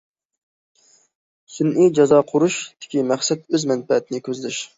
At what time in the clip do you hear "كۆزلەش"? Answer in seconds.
4.31-4.61